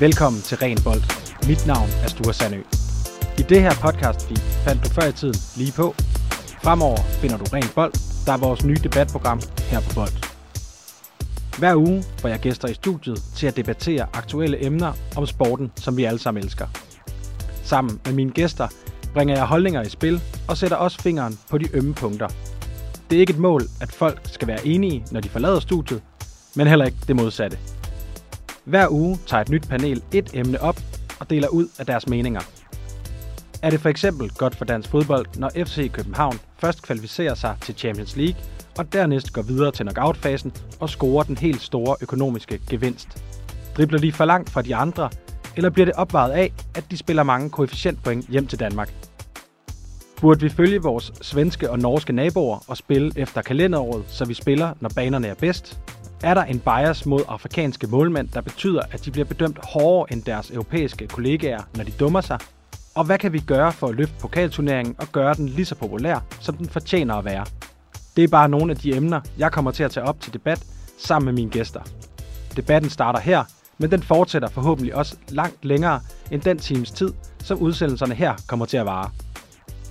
Velkommen 0.00 0.42
til 0.42 0.56
Ren 0.56 0.78
Bold. 0.84 1.02
Mit 1.48 1.66
navn 1.66 1.88
er 2.04 2.08
Sture 2.08 2.34
Sandø. 2.34 2.60
I 3.38 3.42
det 3.42 3.60
her 3.62 3.74
podcast 3.86 4.28
feed 4.28 4.40
fandt 4.64 4.84
du 4.84 4.88
før 4.88 5.06
i 5.08 5.12
tiden 5.12 5.34
lige 5.56 5.72
på. 5.72 5.94
Fremover 6.64 6.96
finder 6.96 7.36
du 7.36 7.44
Ren 7.44 7.68
Bold, 7.74 7.92
der 8.26 8.32
er 8.32 8.36
vores 8.36 8.64
nye 8.64 8.80
debatprogram 8.82 9.40
her 9.70 9.80
på 9.80 9.94
Bold. 9.94 10.12
Hver 11.58 11.76
uge 11.76 12.04
får 12.18 12.28
jeg 12.28 12.38
gæster 12.38 12.68
i 12.68 12.74
studiet 12.74 13.22
til 13.36 13.46
at 13.46 13.56
debattere 13.56 14.06
aktuelle 14.12 14.64
emner 14.64 14.92
om 15.16 15.26
sporten, 15.26 15.72
som 15.76 15.96
vi 15.96 16.04
alle 16.04 16.20
sammen 16.20 16.44
elsker. 16.44 16.66
Sammen 17.64 18.00
med 18.04 18.12
mine 18.12 18.30
gæster 18.30 18.68
bringer 19.14 19.34
jeg 19.36 19.46
holdninger 19.46 19.82
i 19.82 19.88
spil 19.88 20.20
og 20.48 20.56
sætter 20.56 20.76
også 20.76 21.02
fingeren 21.02 21.38
på 21.50 21.58
de 21.58 21.76
ømme 21.76 21.94
punkter. 21.94 22.28
Det 23.10 23.16
er 23.16 23.20
ikke 23.20 23.32
et 23.32 23.38
mål, 23.38 23.62
at 23.80 23.92
folk 23.92 24.20
skal 24.24 24.48
være 24.48 24.66
enige, 24.66 25.04
når 25.10 25.20
de 25.20 25.28
forlader 25.28 25.60
studiet, 25.60 26.02
men 26.56 26.66
heller 26.66 26.84
ikke 26.84 26.98
det 27.08 27.16
modsatte. 27.16 27.58
Hver 28.70 28.88
uge 28.90 29.18
tager 29.26 29.40
et 29.40 29.48
nyt 29.48 29.68
panel 29.68 30.02
et 30.12 30.30
emne 30.34 30.60
op 30.60 30.80
og 31.20 31.30
deler 31.30 31.48
ud 31.48 31.68
af 31.78 31.86
deres 31.86 32.08
meninger. 32.08 32.40
Er 33.62 33.70
det 33.70 33.80
for 33.80 33.88
eksempel 33.88 34.30
godt 34.30 34.54
for 34.54 34.64
dansk 34.64 34.90
fodbold, 34.90 35.26
når 35.36 35.50
FC 35.56 35.92
København 35.92 36.40
først 36.58 36.82
kvalificerer 36.82 37.34
sig 37.34 37.56
til 37.60 37.74
Champions 37.74 38.16
League, 38.16 38.36
og 38.78 38.92
dernæst 38.92 39.32
går 39.32 39.42
videre 39.42 39.72
til 39.72 39.84
knockout-fasen 39.84 40.52
og 40.80 40.90
scorer 40.90 41.22
den 41.22 41.38
helt 41.38 41.62
store 41.62 41.96
økonomiske 42.00 42.60
gevinst? 42.70 43.24
Dribler 43.76 43.98
de 43.98 44.12
for 44.12 44.24
langt 44.24 44.50
fra 44.50 44.62
de 44.62 44.76
andre, 44.76 45.10
eller 45.56 45.70
bliver 45.70 45.86
det 45.86 45.94
opvejet 45.94 46.32
af, 46.32 46.52
at 46.74 46.84
de 46.90 46.96
spiller 46.96 47.22
mange 47.22 47.50
koefficientpoint 47.50 48.28
hjem 48.28 48.46
til 48.46 48.60
Danmark? 48.60 48.94
Burde 50.20 50.40
vi 50.40 50.48
følge 50.48 50.82
vores 50.82 51.12
svenske 51.22 51.70
og 51.70 51.78
norske 51.78 52.12
naboer 52.12 52.64
og 52.68 52.76
spille 52.76 53.12
efter 53.16 53.42
kalenderåret, 53.42 54.04
så 54.08 54.24
vi 54.24 54.34
spiller, 54.34 54.74
når 54.80 54.90
banerne 54.96 55.26
er 55.26 55.34
bedst? 55.34 55.80
Er 56.22 56.34
der 56.34 56.44
en 56.44 56.60
bias 56.60 57.06
mod 57.06 57.20
afrikanske 57.28 57.86
målmænd, 57.86 58.28
der 58.28 58.40
betyder, 58.40 58.82
at 58.90 59.04
de 59.04 59.10
bliver 59.10 59.24
bedømt 59.24 59.58
hårdere 59.62 60.12
end 60.12 60.22
deres 60.22 60.50
europæiske 60.50 61.06
kollegaer, 61.08 61.62
når 61.76 61.84
de 61.84 61.90
dummer 61.90 62.20
sig? 62.20 62.38
Og 62.94 63.04
hvad 63.04 63.18
kan 63.18 63.32
vi 63.32 63.40
gøre 63.40 63.72
for 63.72 63.86
at 63.86 63.94
løfte 63.94 64.14
pokalturneringen 64.20 64.94
og 64.98 65.06
gøre 65.12 65.34
den 65.34 65.48
lige 65.48 65.64
så 65.64 65.74
populær, 65.74 66.18
som 66.40 66.56
den 66.56 66.68
fortjener 66.68 67.14
at 67.14 67.24
være? 67.24 67.46
Det 68.16 68.24
er 68.24 68.28
bare 68.28 68.48
nogle 68.48 68.72
af 68.72 68.78
de 68.78 68.96
emner, 68.96 69.20
jeg 69.38 69.52
kommer 69.52 69.70
til 69.70 69.82
at 69.82 69.90
tage 69.90 70.06
op 70.06 70.20
til 70.20 70.32
debat 70.32 70.64
sammen 70.98 71.24
med 71.24 71.32
mine 71.32 71.50
gæster. 71.50 71.80
Debatten 72.56 72.90
starter 72.90 73.20
her, 73.20 73.44
men 73.78 73.90
den 73.90 74.02
fortsætter 74.02 74.48
forhåbentlig 74.48 74.94
også 74.94 75.16
langt 75.28 75.64
længere 75.64 76.00
end 76.30 76.42
den 76.42 76.58
times 76.58 76.90
tid, 76.90 77.12
som 77.38 77.58
udsendelserne 77.58 78.14
her 78.14 78.34
kommer 78.46 78.66
til 78.66 78.76
at 78.76 78.86
vare. 78.86 79.10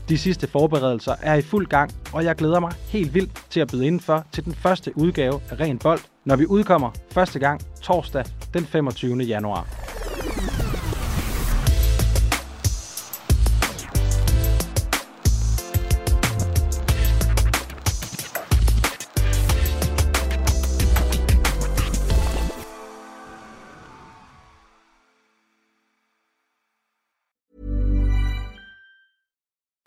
De 0.09 0.17
sidste 0.17 0.47
forberedelser 0.47 1.15
er 1.21 1.35
i 1.35 1.41
fuld 1.41 1.67
gang, 1.67 1.91
og 2.13 2.23
jeg 2.23 2.35
glæder 2.35 2.59
mig 2.59 2.71
helt 2.87 3.13
vildt 3.13 3.31
til 3.49 3.59
at 3.59 3.67
byde 3.71 3.87
indenfor 3.87 4.25
til 4.31 4.45
den 4.45 4.53
første 4.53 4.97
udgave 4.97 5.41
af 5.49 5.59
Ren 5.59 5.77
Bold, 5.77 5.99
når 6.25 6.35
vi 6.35 6.45
udkommer 6.45 6.91
første 7.11 7.39
gang 7.39 7.61
torsdag 7.81 8.25
den 8.53 8.65
25. 8.65 9.17
januar. 9.17 9.88